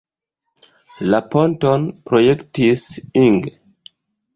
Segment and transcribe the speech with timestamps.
[1.11, 2.91] La ponton projektis
[3.29, 3.41] Ing.